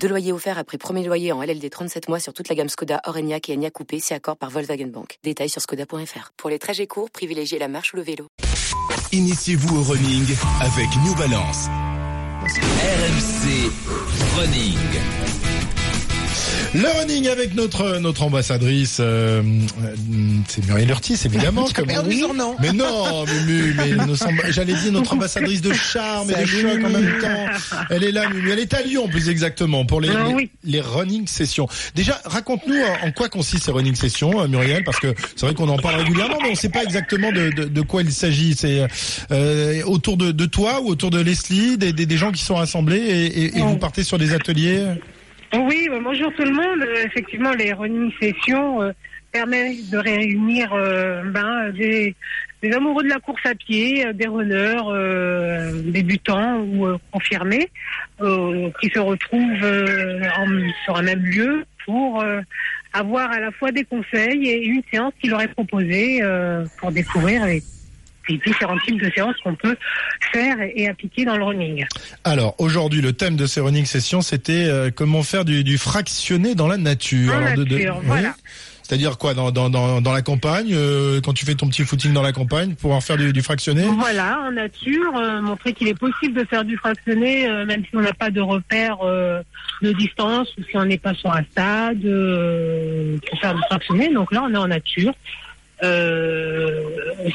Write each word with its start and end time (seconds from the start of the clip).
Deux 0.00 0.08
loyers 0.08 0.32
offerts 0.32 0.58
après 0.58 0.78
premier 0.78 1.04
loyer 1.04 1.32
en 1.32 1.42
LLD 1.42 1.68
37 1.70 2.08
mois 2.08 2.20
sur 2.20 2.32
toute 2.32 2.48
la 2.48 2.54
gamme 2.54 2.68
Skoda, 2.68 3.00
Orenia 3.06 3.38
et 3.48 3.54
Enya 3.54 3.70
Coupé, 3.70 4.00
si 4.00 4.14
accord 4.14 4.36
par 4.36 4.50
Volkswagen 4.50 4.86
Bank. 4.86 5.18
Détails 5.24 5.48
sur 5.48 5.60
skoda.fr. 5.60 6.32
Pour 6.36 6.50
les 6.50 6.58
trajets 6.58 6.86
courts, 6.86 7.10
privilégiez 7.10 7.58
la 7.58 7.68
marche 7.68 7.92
ou 7.92 7.96
le 7.96 8.02
vélo. 8.02 8.28
Initiez-vous 9.12 9.78
au 9.78 9.82
running 9.82 10.26
avec 10.60 10.88
New 11.04 11.14
Balance. 11.14 11.68
RMC 12.42 13.70
Running. 14.38 14.78
Le 16.74 16.88
running 17.00 17.28
avec 17.28 17.54
notre 17.54 17.98
notre 17.98 18.22
ambassadrice, 18.22 18.98
euh, 19.00 19.42
c'est 20.48 20.64
Muriel 20.66 20.90
Urtis 20.90 21.18
évidemment. 21.24 21.66
comme 21.74 21.86
non. 22.34 22.56
Mais 22.60 22.72
non, 22.72 23.24
Mumu, 23.24 23.74
mais 23.76 23.92
j'allais 24.52 24.74
dire 24.74 24.92
notre 24.92 25.14
ambassadrice 25.14 25.60
de 25.62 25.72
charme 25.72 26.30
et 26.30 26.42
de 26.42 26.46
choc 26.46 26.78
en 26.84 26.90
même 26.90 27.18
temps. 27.20 27.46
Elle 27.90 28.04
est 28.04 28.12
là, 28.12 28.28
Mumu. 28.28 28.50
Elle 28.50 28.58
est 28.58 28.74
à 28.74 28.82
Lyon 28.82 29.08
plus 29.08 29.28
exactement 29.28 29.84
pour 29.86 30.00
les 30.00 30.10
Ah 30.10 30.24
les, 30.28 30.34
oui. 30.34 30.50
les 30.64 30.80
running 30.80 31.26
sessions. 31.26 31.66
Déjà, 31.94 32.20
raconte-nous 32.24 32.76
en 32.76 33.06
en 33.08 33.12
quoi 33.12 33.28
consistent 33.28 33.64
ces 33.66 33.72
running 33.72 33.94
sessions, 33.94 34.40
euh, 34.42 34.48
Muriel, 34.48 34.82
parce 34.84 34.98
que 35.00 35.14
c'est 35.36 35.46
vrai 35.46 35.54
qu'on 35.54 35.68
en 35.68 35.78
parle 35.78 35.96
régulièrement, 35.96 36.38
mais 36.42 36.48
on 36.48 36.52
ne 36.52 36.56
sait 36.56 36.68
pas 36.68 36.82
exactement 36.82 37.30
de, 37.32 37.50
de, 37.50 37.64
de 37.64 37.80
quoi 37.82 38.02
il 38.02 38.12
s'agit. 38.12 38.54
C'est 38.56 38.86
euh, 39.30 39.82
autour 39.84 40.16
de, 40.16 40.32
de 40.32 40.46
toi 40.46 40.80
ou 40.82 40.88
autour 40.88 41.10
de 41.10 41.20
Leslie, 41.20 41.78
des, 41.78 41.92
des, 41.92 42.06
des 42.06 42.16
gens 42.16 42.32
qui 42.32 42.42
sont 42.42 42.56
rassemblés 42.56 42.96
et, 42.98 43.26
et- 43.44 43.58
et 43.58 43.60
vous 43.62 43.76
partez 43.76 44.02
sur 44.04 44.18
des 44.18 44.32
ateliers? 44.34 44.82
Oui, 45.54 45.88
bah, 45.90 45.98
bonjour 46.02 46.32
tout 46.34 46.42
le 46.44 46.52
monde. 46.52 46.82
Euh, 46.82 47.04
effectivement, 47.06 47.52
les 47.52 47.72
running 47.72 48.12
sessions 48.20 48.82
euh, 48.82 48.92
permettent 49.32 49.88
de 49.90 49.98
réunir 49.98 50.72
euh, 50.72 51.22
ben, 51.30 51.70
des, 51.70 52.14
des 52.62 52.72
amoureux 52.72 53.04
de 53.04 53.08
la 53.08 53.20
course 53.20 53.44
à 53.44 53.54
pied, 53.54 54.04
des 54.14 54.26
runners 54.26 55.82
débutants 55.90 56.60
ou 56.60 56.86
confirmés, 57.12 57.68
qui 58.18 58.90
se 58.90 58.98
retrouvent 58.98 59.40
en- 60.38 60.70
sur 60.84 60.96
un 60.96 61.02
même 61.02 61.24
lieu 61.24 61.64
pour 61.84 62.24
avoir 62.92 63.30
à 63.30 63.40
la 63.40 63.50
fois 63.52 63.70
des 63.72 63.84
conseils 63.84 64.48
et 64.48 64.64
une 64.66 64.82
séance 64.92 65.12
qui 65.20 65.28
leur 65.28 65.42
est 65.42 65.52
proposée 65.52 66.22
pour 66.78 66.90
découvrir 66.92 67.44
les 68.28 68.38
différents 68.38 68.78
types 68.78 69.00
de 69.00 69.10
séances 69.14 69.36
qu'on 69.42 69.54
peut 69.54 69.76
faire 70.32 70.56
et, 70.74 70.88
appliquer 70.88 71.24
dans 71.24 71.36
le 71.36 71.44
running. 71.44 71.84
Alors 72.24 72.54
aujourd'hui, 72.58 73.00
le 73.00 73.12
thème 73.12 73.36
de 73.36 73.46
ces 73.46 73.60
running 73.60 73.84
sessions, 73.84 74.20
c'était 74.22 74.66
euh, 74.68 74.90
comment 74.94 75.22
faire 75.22 75.44
du, 75.44 75.64
du 75.64 75.78
fractionné 75.78 76.54
dans 76.54 76.68
la 76.68 76.76
nature. 76.76 77.32
En 77.32 77.38
Alors, 77.38 77.54
de- 77.56 77.64
de- 77.64 77.74
nature, 77.76 77.96
oui. 78.00 78.06
voilà. 78.06 78.34
C'est-à-dire 78.82 79.18
quoi 79.18 79.34
dans, 79.34 79.50
dans, 79.50 79.68
dans, 79.68 80.00
dans 80.00 80.12
la 80.12 80.22
campagne, 80.22 80.70
euh, 80.72 81.20
quand 81.20 81.32
tu 81.32 81.44
fais 81.44 81.56
ton 81.56 81.66
petit 81.66 81.82
footing 81.82 82.12
dans 82.12 82.22
la 82.22 82.32
campagne, 82.32 82.76
pouvoir 82.76 83.02
faire 83.02 83.16
du, 83.16 83.32
du 83.32 83.42
fractionné? 83.42 83.82
Voilà, 83.82 84.42
en 84.46 84.52
nature, 84.52 85.16
euh, 85.16 85.40
montrer 85.42 85.72
qu'il 85.72 85.88
est 85.88 85.98
possible 85.98 86.34
de 86.40 86.44
faire 86.44 86.64
du 86.64 86.76
fractionné, 86.76 87.48
euh, 87.48 87.66
même 87.66 87.82
si 87.82 87.90
on 87.96 88.00
n'a 88.00 88.12
pas 88.12 88.30
de 88.30 88.40
repère 88.40 88.98
de 89.02 89.92
distance 89.92 90.48
ou 90.56 90.62
si 90.70 90.76
on 90.76 90.84
n'est 90.84 90.98
pas 90.98 91.14
sur 91.14 91.32
un 91.32 91.42
stade, 91.50 92.00
pour 93.28 93.40
faire 93.40 93.54
du 93.56 93.62
fractionné. 93.68 94.12
Donc 94.12 94.32
là, 94.32 94.44
on 94.48 94.54
est 94.54 94.56
en 94.56 94.68
nature, 94.68 95.12
euh, 95.82 96.82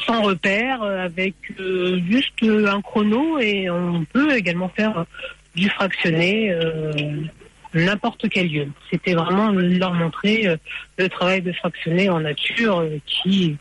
sans 0.06 0.22
repère, 0.22 0.82
euh, 0.82 1.04
avec 1.04 1.34
euh, 1.60 2.00
juste 2.10 2.42
euh, 2.42 2.66
un 2.66 2.80
chrono 2.80 3.38
et 3.38 3.70
on 3.70 4.04
peut 4.04 4.36
également 4.36 4.68
faire 4.68 5.04
du 5.54 5.68
fractionné. 5.68 6.54
n'importe 7.74 8.28
quel 8.28 8.48
lieu. 8.48 8.68
C'était 8.90 9.14
vraiment 9.14 9.50
leur 9.50 9.94
montrer 9.94 10.46
le 10.98 11.08
travail 11.08 11.40
de 11.40 11.52
fractionné 11.52 12.10
en 12.10 12.20
nature 12.20 12.86
qui 13.06 13.56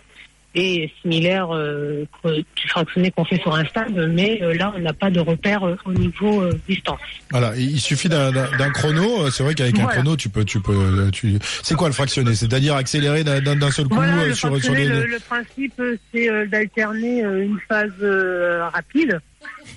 est 0.55 0.91
similaire 1.01 1.55
euh, 1.55 2.05
que- 2.23 2.39
du 2.41 2.67
fractionné 2.67 3.09
qu'on 3.11 3.23
fait 3.25 3.39
sur 3.41 3.55
un 3.55 3.63
stade, 3.65 3.93
mais 4.13 4.39
euh, 4.41 4.53
là 4.53 4.73
on 4.75 4.79
n'a 4.79 4.93
pas 4.93 5.09
de 5.09 5.19
repère 5.19 5.63
euh, 5.65 5.77
au 5.85 5.93
niveau 5.93 6.41
euh, 6.41 6.51
distance. 6.67 6.99
Voilà, 7.29 7.53
il 7.55 7.79
suffit 7.79 8.09
d'un- 8.09 8.31
chrono. 8.73 9.29
C'est 9.31 9.43
vrai 9.43 9.53
qu'avec 9.55 9.79
un 9.79 9.85
chrono, 9.85 10.15
tu 10.17 10.29
peux, 10.29 10.43
tu 10.43 10.59
peux, 10.59 11.09
tu. 11.11 11.39
C'est 11.63 11.75
quoi 11.75 11.87
le 11.87 11.93
fractionné 11.93 12.35
C'est-à-dire 12.35 12.75
accélérer 12.75 13.23
d'un 13.23 13.71
seul 13.71 13.87
coup 13.87 13.95
Voilà, 13.95 14.25
le 14.25 14.33
sur, 14.33 14.49
les. 14.73 14.85
le, 14.87 15.05
le 15.05 15.19
principe 15.19 15.81
c'est 16.13 16.47
d'alterner 16.47 17.21
une 17.21 17.57
phase 17.69 17.91
rapide 18.73 19.19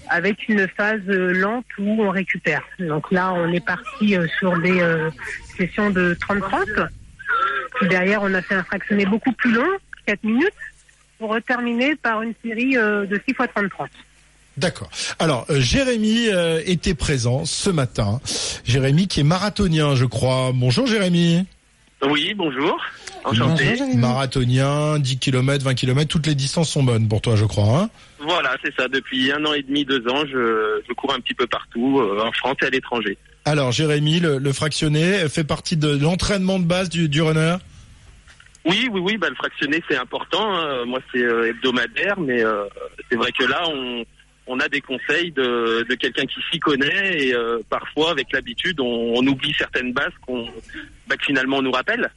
avec 0.08 0.48
une 0.48 0.66
phase 0.76 1.00
lente 1.06 1.64
où 1.78 2.02
on 2.02 2.10
récupère. 2.10 2.62
Donc 2.80 3.10
là 3.12 3.32
on 3.32 3.52
est 3.52 3.64
parti 3.64 4.16
sur 4.38 4.58
des 4.60 4.82
sessions 5.56 5.90
de 5.90 6.14
30-30. 6.20 6.88
Puis 7.76 7.88
derrière 7.88 8.22
on 8.22 8.32
a 8.34 8.42
fait 8.42 8.54
un 8.54 8.64
fractionné 8.64 9.04
beaucoup 9.06 9.32
plus 9.32 9.52
long, 9.52 9.66
4 10.06 10.24
minutes, 10.24 10.52
pour 11.18 11.36
terminer 11.46 11.96
par 11.96 12.22
une 12.22 12.34
série 12.44 12.76
euh, 12.76 13.06
de 13.06 13.20
6 13.26 13.34
fois 13.34 13.46
30-30. 13.46 13.88
D'accord. 14.56 14.88
Alors, 15.18 15.46
euh, 15.50 15.60
Jérémy 15.60 16.28
euh, 16.28 16.60
était 16.64 16.94
présent 16.94 17.44
ce 17.44 17.70
matin. 17.70 18.20
Jérémy 18.64 19.08
qui 19.08 19.20
est 19.20 19.24
marathonien, 19.24 19.96
je 19.96 20.04
crois. 20.04 20.52
Bonjour 20.54 20.86
Jérémy. 20.86 21.44
Oui, 22.08 22.34
bonjour. 22.36 22.78
Enchanté. 23.24 23.76
Marathonien, 23.96 24.98
10 24.98 25.18
km, 25.18 25.64
20 25.64 25.74
km, 25.74 26.08
toutes 26.08 26.26
les 26.26 26.34
distances 26.34 26.68
sont 26.70 26.82
bonnes 26.82 27.08
pour 27.08 27.20
toi, 27.22 27.34
je 27.36 27.46
crois. 27.46 27.78
Hein 27.80 27.90
Voilà, 28.20 28.54
c'est 28.62 28.74
ça. 28.76 28.86
Depuis 28.88 29.32
un 29.32 29.44
an 29.46 29.54
et 29.54 29.62
demi, 29.62 29.84
deux 29.84 30.06
ans, 30.08 30.24
je, 30.26 30.82
je 30.86 30.92
cours 30.92 31.12
un 31.14 31.20
petit 31.20 31.34
peu 31.34 31.46
partout, 31.46 32.00
euh, 32.00 32.22
en 32.22 32.32
France 32.32 32.56
et 32.62 32.66
à 32.66 32.70
l'étranger. 32.70 33.16
Alors, 33.46 33.72
Jérémy, 33.72 34.20
le, 34.20 34.38
le 34.38 34.52
fractionné 34.52 35.28
fait 35.28 35.44
partie 35.44 35.76
de 35.76 35.96
l'entraînement 35.96 36.58
de 36.58 36.64
base 36.64 36.90
du, 36.90 37.08
du 37.08 37.22
runner? 37.22 37.56
Oui, 38.64 38.88
oui, 38.90 39.00
oui. 39.00 39.16
Bah, 39.16 39.28
le 39.28 39.34
fractionné, 39.34 39.82
c'est 39.88 39.96
important. 39.96 40.54
hein. 40.54 40.84
Moi, 40.84 41.00
c'est 41.12 41.22
euh, 41.22 41.48
hebdomadaire, 41.48 42.18
mais 42.18 42.42
euh, 42.44 42.64
c'est 43.10 43.16
vrai 43.16 43.30
que 43.32 43.44
là, 43.44 43.62
on, 43.68 44.04
on 44.46 44.60
a 44.60 44.68
des 44.68 44.80
conseils 44.80 45.32
de, 45.32 45.86
quelqu'un 45.94 46.26
qui 46.26 46.40
s'y 46.50 46.58
connaît 46.58 47.26
et 47.26 47.34
euh, 47.34 47.60
parfois, 47.68 48.10
avec 48.10 48.32
l'habitude, 48.32 48.80
on, 48.80 49.26
oublie 49.26 49.54
certaines 49.56 49.92
bases 49.92 50.12
qu'on, 50.26 50.46
bah, 51.06 51.16
finalement, 51.20 51.58
on 51.58 51.62
nous 51.62 51.72
rappelle. 51.72 52.10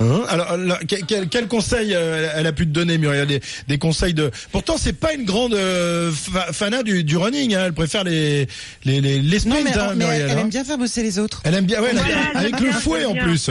Hein 0.00 0.22
Alors, 0.28 0.56
là, 0.56 0.78
quel, 0.88 1.28
quel, 1.28 1.46
conseil 1.46 1.94
euh, 1.94 2.28
elle 2.34 2.46
a 2.46 2.52
pu 2.52 2.64
te 2.66 2.70
donner, 2.72 2.96
Muriel 2.98 3.26
des, 3.26 3.40
des 3.68 3.78
conseils 3.78 4.14
de. 4.14 4.30
Pourtant, 4.50 4.76
c'est 4.78 4.98
pas 4.98 5.12
une 5.12 5.24
grande 5.24 5.52
euh, 5.54 6.10
fa- 6.10 6.52
fanat 6.52 6.82
du, 6.82 7.04
du 7.04 7.16
running. 7.18 7.54
Hein. 7.54 7.64
Elle 7.66 7.72
préfère 7.74 8.04
les 8.04 8.46
les 8.84 9.00
les, 9.00 9.18
les 9.20 9.32
Non, 9.46 9.56
sprints, 9.56 9.64
mais, 9.64 9.76
hein, 9.78 9.92
mais 9.96 10.04
Muriel. 10.06 10.22
elle 10.30 10.38
hein. 10.38 10.40
aime 10.40 10.48
bien 10.48 10.64
faire 10.64 10.78
bosser 10.78 11.02
les 11.02 11.18
autres. 11.18 11.42
Elle 11.44 11.54
aime 11.54 11.66
bien, 11.66 11.82
ouais, 11.82 11.90
Voilà, 11.92 12.16
avec 12.34 12.58
le 12.60 12.70
fouet 12.72 13.04
en 13.04 13.14
plus. 13.14 13.50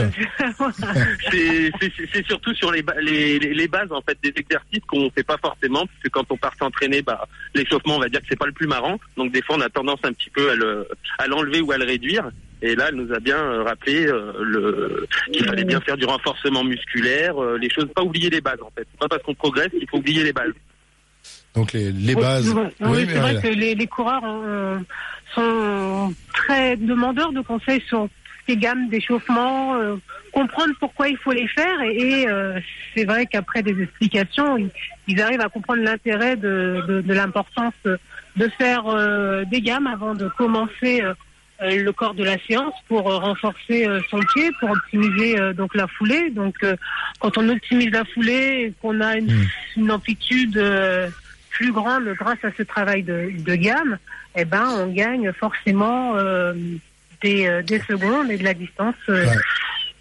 c'est 1.30 1.70
c'est- 1.80 1.92
c'est- 1.96 2.08
c'est 2.12 2.26
surtout 2.26 2.54
sur 2.54 2.70
les, 2.72 2.84
les, 3.02 3.38
les 3.38 3.68
bases 3.68 3.90
en 3.92 4.00
fait 4.02 4.18
des 4.22 4.32
exercices 4.36 4.80
qu'on 4.86 5.10
fait 5.10 5.22
pas 5.22 5.36
forcément 5.40 5.86
parce 5.86 5.98
que 6.02 6.08
quand 6.08 6.24
on 6.30 6.36
part 6.36 6.54
s'entraîner 6.58 7.02
bah 7.02 7.26
l'échauffement 7.54 7.96
on 7.96 8.00
va 8.00 8.08
dire 8.08 8.20
que 8.20 8.26
c'est 8.28 8.38
pas 8.38 8.46
le 8.46 8.52
plus 8.52 8.66
marrant 8.66 8.98
donc 9.16 9.32
des 9.32 9.42
fois 9.42 9.56
on 9.56 9.60
a 9.60 9.68
tendance 9.68 10.00
un 10.02 10.12
petit 10.12 10.30
peu 10.30 10.50
à 10.50 10.54
le 10.54 10.88
à 11.18 11.26
l'enlever 11.26 11.60
ou 11.60 11.72
à 11.72 11.78
le 11.78 11.84
réduire 11.84 12.30
et 12.62 12.74
là 12.74 12.86
elle 12.88 12.96
nous 12.96 13.12
a 13.12 13.20
bien 13.20 13.38
euh, 13.38 13.62
rappelé 13.62 14.06
euh, 14.06 14.32
le 14.40 15.06
qu'il 15.32 15.44
fallait 15.44 15.64
bien 15.64 15.80
faire 15.80 15.96
du 15.96 16.04
renforcement 16.04 16.64
musculaire 16.64 17.42
euh, 17.42 17.58
les 17.58 17.70
choses 17.70 17.88
pas 17.94 18.02
oublier 18.02 18.30
les 18.30 18.40
bases 18.40 18.60
en 18.62 18.70
fait 18.76 18.86
pas 18.98 19.08
parce 19.08 19.22
qu'on 19.22 19.34
progresse 19.34 19.70
qu'il 19.70 19.88
faut 19.88 19.98
oublier 19.98 20.24
les 20.24 20.32
bases 20.32 20.52
Donc 21.54 21.72
les, 21.72 22.14
bases. 22.14 22.54
Oui, 22.54 22.68
Oui, 22.80 23.06
c'est 23.08 23.18
vrai 23.18 23.40
que 23.40 23.48
les, 23.48 23.74
les 23.74 23.86
coureurs 23.86 24.22
euh, 24.24 24.78
sont 25.34 26.14
très 26.32 26.76
demandeurs 26.76 27.32
de 27.32 27.40
conseils 27.40 27.82
sur 27.88 28.08
ces 28.46 28.56
gammes 28.56 28.88
d'échauffement, 28.88 29.74
euh, 29.76 29.96
comprendre 30.32 30.72
pourquoi 30.78 31.08
il 31.08 31.16
faut 31.16 31.32
les 31.32 31.48
faire. 31.48 31.80
Et, 31.82 32.22
et, 32.22 32.28
euh, 32.28 32.58
c'est 32.94 33.04
vrai 33.04 33.26
qu'après 33.26 33.62
des 33.62 33.80
explications, 33.82 34.56
ils, 34.56 34.70
ils 35.08 35.20
arrivent 35.20 35.40
à 35.40 35.48
comprendre 35.48 35.82
l'intérêt 35.82 36.36
de, 36.36 36.82
de, 36.88 37.00
de 37.00 37.14
l'importance 37.14 37.74
de 37.84 38.48
faire 38.58 38.86
euh, 38.86 39.44
des 39.44 39.60
gammes 39.60 39.86
avant 39.86 40.14
de 40.14 40.28
commencer 40.28 41.02
le 41.62 41.92
corps 41.92 42.14
de 42.14 42.24
la 42.24 42.38
séance 42.46 42.74
pour 42.88 43.10
euh, 43.10 43.18
renforcer 43.18 43.86
euh, 43.86 44.00
son 44.10 44.20
pied, 44.20 44.50
pour 44.60 44.70
optimiser 44.70 45.38
euh, 45.38 45.52
donc 45.52 45.74
la 45.74 45.86
foulée. 45.86 46.30
Donc 46.30 46.54
euh, 46.62 46.76
quand 47.20 47.36
on 47.36 47.48
optimise 47.48 47.90
la 47.90 48.04
foulée 48.04 48.72
qu'on 48.80 49.00
a 49.00 49.16
une, 49.16 49.26
Mm. 49.30 49.46
une 49.76 49.90
amplitude 49.90 50.56
euh, 50.56 51.08
plus 51.50 51.72
grande 51.72 52.04
grâce 52.18 52.42
à 52.44 52.48
ce 52.56 52.62
travail 52.62 53.02
de, 53.02 53.30
de 53.38 53.54
gamme, 53.54 53.98
eh 54.36 54.44
ben 54.44 54.66
on 54.78 54.86
gagne 54.86 55.32
forcément 55.32 56.14
euh, 56.16 56.54
des, 57.22 57.46
euh, 57.46 57.62
des 57.62 57.80
secondes 57.80 58.30
et 58.30 58.38
de 58.38 58.44
la 58.44 58.54
distance 58.54 58.94
euh, 59.08 59.26
Ouais. 59.26 59.36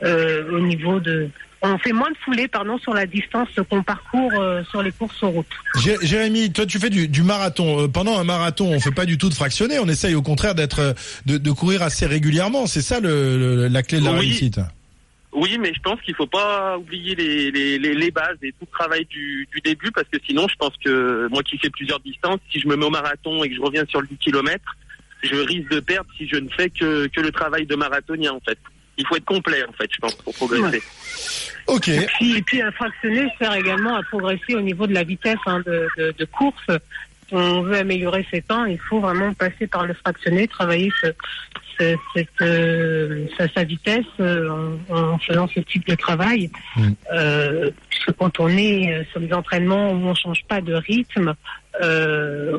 Euh, 0.03 0.49
au 0.51 0.59
niveau 0.59 0.99
de. 0.99 1.29
On 1.61 1.77
fait 1.77 1.91
moins 1.91 2.09
de 2.09 2.15
foulée 2.23 2.47
pardon 2.47 2.77
sur 2.77 2.93
la 2.93 3.05
distance 3.05 3.49
qu'on 3.69 3.83
parcourt 3.83 4.31
euh, 4.39 4.63
sur 4.71 4.81
les 4.81 4.93
courses 4.93 5.17
sur 5.17 5.27
route. 5.27 5.45
Jé- 5.75 5.97
Jérémy, 6.01 6.53
toi 6.53 6.65
tu 6.65 6.79
fais 6.79 6.89
du, 6.89 7.09
du 7.09 7.21
marathon. 7.21 7.83
Euh, 7.83 7.87
pendant 7.89 8.17
un 8.17 8.23
marathon, 8.23 8.67
on 8.71 8.79
fait 8.79 8.91
pas 8.93 9.05
du 9.05 9.17
tout 9.17 9.27
de 9.27 9.33
fractionner. 9.33 9.77
On 9.79 9.87
essaye 9.89 10.15
au 10.15 10.21
contraire 10.21 10.55
d'être, 10.55 10.95
de, 11.25 11.37
de 11.37 11.51
courir 11.51 11.83
assez 11.83 12.05
régulièrement. 12.05 12.65
C'est 12.65 12.81
ça 12.81 13.01
le, 13.01 13.37
le- 13.37 13.67
la 13.67 13.83
clé 13.83 13.99
de 13.99 14.05
la 14.05 14.13
Oui. 14.13 14.19
réussite. 14.19 14.59
Oui, 15.33 15.57
mais 15.59 15.73
je 15.75 15.79
pense 15.81 16.01
qu'il 16.01 16.15
faut 16.15 16.25
pas 16.27 16.77
oublier 16.77 17.13
les, 17.15 17.51
les, 17.51 17.77
les, 17.77 17.93
les 17.93 18.09
bases 18.11 18.37
et 18.41 18.51
tout 18.53 18.65
le 18.71 18.71
travail 18.77 19.05
du, 19.11 19.47
du 19.53 19.59
début 19.61 19.91
parce 19.91 20.07
que 20.07 20.17
sinon, 20.25 20.47
je 20.49 20.55
pense 20.55 20.73
que 20.83 21.27
moi 21.29 21.43
qui 21.43 21.57
fais 21.59 21.69
plusieurs 21.69 21.99
distances, 21.99 22.39
si 22.51 22.59
je 22.61 22.67
me 22.67 22.75
mets 22.77 22.85
au 22.85 22.89
marathon 22.89 23.43
et 23.43 23.49
que 23.49 23.55
je 23.55 23.61
reviens 23.61 23.83
sur 23.89 24.01
le 24.01 24.07
10 24.07 24.17
km, 24.17 24.63
je 25.21 25.35
risque 25.35 25.69
de 25.71 25.81
perdre 25.81 26.09
si 26.17 26.27
je 26.27 26.37
ne 26.37 26.47
fais 26.49 26.69
que, 26.69 27.05
que 27.07 27.19
le 27.21 27.31
travail 27.31 27.65
de 27.67 27.75
marathonien 27.75 28.31
en 28.31 28.39
fait. 28.39 28.57
Il 28.99 29.07
faut 29.07 29.15
être 29.15 29.25
complet 29.25 29.63
en 29.67 29.71
fait, 29.73 29.89
je 29.91 29.97
pense, 29.99 30.13
pour 30.15 30.33
progresser. 30.35 30.83
Ok. 31.67 31.87
Et 31.87 32.05
puis, 32.05 32.37
et 32.37 32.41
puis 32.41 32.61
un 32.61 32.71
fractionné 32.71 33.27
sert 33.39 33.53
également 33.55 33.95
à 33.95 34.03
progresser 34.03 34.53
au 34.55 34.61
niveau 34.61 34.85
de 34.87 34.93
la 34.93 35.03
vitesse 35.03 35.37
hein, 35.45 35.61
de, 35.65 35.87
de, 35.97 36.13
de 36.17 36.25
course. 36.25 36.65
On 37.31 37.61
veut 37.61 37.77
améliorer 37.77 38.25
ses 38.31 38.41
temps, 38.41 38.65
il 38.65 38.79
faut 38.79 38.99
vraiment 38.99 39.33
passer 39.35 39.67
par 39.67 39.85
le 39.85 39.93
fractionné, 39.93 40.47
travailler 40.47 40.91
ce, 40.99 41.07
ce- 41.79 41.95
cette, 42.15 42.41
euh, 42.41 43.27
sa, 43.37 43.47
sa 43.49 43.63
vitesse 43.63 44.03
euh, 44.19 44.49
en, 44.89 44.95
en 45.13 45.17
faisant 45.19 45.47
ce 45.47 45.59
type 45.59 45.85
de 45.87 45.93
travail. 45.93 46.49
Mm. 46.75 46.89
Euh, 47.13 47.69
quand 48.17 48.39
on 48.39 48.49
est 48.49 48.91
euh, 48.91 49.03
sur 49.11 49.19
des 49.21 49.31
entraînements 49.31 49.91
où 49.91 50.07
on 50.07 50.15
change 50.15 50.43
pas 50.49 50.59
de 50.59 50.73
rythme, 50.73 51.35
on 51.81 51.85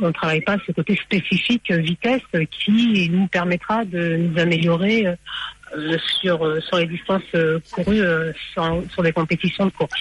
ne 0.06 0.12
travaille 0.12 0.40
pas 0.40 0.56
ce 0.66 0.72
côté 0.72 0.96
spécifique 0.96 1.70
vitesse 1.72 2.22
qui 2.50 3.10
nous 3.10 3.26
permettra 3.26 3.84
de 3.84 4.16
nous 4.16 4.38
améliorer 4.40 5.04
sur, 6.20 6.44
euh, 6.44 6.60
sur 6.60 6.76
les 6.78 6.86
distances 6.86 7.22
euh, 7.34 7.58
courues 7.70 8.02
euh, 8.02 8.32
sur, 8.52 8.82
sur 8.92 9.02
des 9.02 9.12
compétitions 9.12 9.66
de 9.66 9.70
course. 9.70 10.00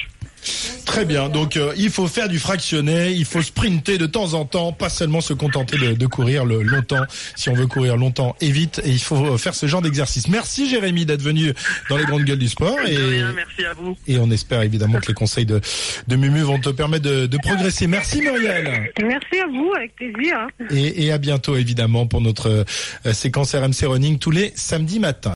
Très 0.86 1.06
bien. 1.06 1.30
Donc 1.30 1.58
euh, 1.58 1.74
il 1.78 1.90
faut 1.92 2.08
faire 2.08 2.30
du 2.30 2.40
fractionné, 2.40 3.12
il 3.12 3.26
faut 3.26 3.42
sprinter 3.42 3.98
de 3.98 4.06
temps 4.06 4.34
en 4.34 4.46
temps, 4.46 4.72
pas 4.72 4.90
seulement 4.90 5.22
se 5.22 5.34
contenter 5.34 5.78
de, 5.78 5.94
de 5.94 6.08
courir 6.08 6.46
le 6.46 6.64
longtemps. 6.64 7.04
Si 7.36 7.50
on 7.50 7.54
veut 7.54 7.68
courir 7.68 7.96
longtemps 7.98 8.36
et 8.42 8.50
vite, 8.50 8.82
et 8.84 8.90
il 8.90 9.00
faut 9.00 9.34
euh, 9.34 9.38
faire 9.38 9.54
ce 9.54 9.68
genre 9.68 9.82
d'exercice. 9.82 10.28
Merci 10.28 10.68
Jérémy 10.70 11.06
d'être 11.06 11.22
venu 11.22 11.54
dans 11.90 11.98
les 11.98 12.06
grandes 12.06 12.24
gueules 12.24 12.40
du 12.40 12.48
sport 12.48 12.78
et, 12.88 12.96
rien, 12.96 13.34
merci 13.34 13.66
à 13.66 13.74
vous. 13.74 13.96
et 14.08 14.18
on 14.18 14.32
espère 14.32 14.62
évidemment 14.62 15.00
que 15.00 15.08
les 15.08 15.14
conseils 15.14 15.46
de, 15.46 15.62
de 16.08 16.16
Mumu 16.16 16.42
vont 16.42 16.60
te 16.60 16.70
permettre 16.70 17.04
de, 17.06 17.28
de 17.28 17.38
progresser. 17.38 17.86
Merci 17.88 18.22
Muriel 18.22 18.92
Merci 19.02 19.40
à 19.42 19.48
vous, 19.48 19.72
avec 19.76 19.96
plaisir. 19.96 20.48
et, 20.72 21.06
et 21.06 21.12
à 21.12 21.18
bientôt 21.18 21.56
évidemment 21.56 22.08
pour 22.08 22.22
notre 22.22 22.66
euh, 23.06 23.14
séquence 23.14 23.54
RMC 23.54 23.86
Running 23.88 24.18
tous 24.20 24.32
les 24.32 24.52
samedis 24.56 25.00
matins. 25.00 25.20